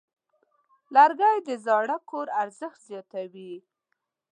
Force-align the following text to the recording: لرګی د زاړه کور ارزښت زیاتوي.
لرګی 0.95 1.37
د 1.47 1.49
زاړه 1.65 1.97
کور 2.09 2.27
ارزښت 2.41 2.79
زیاتوي. 2.89 3.53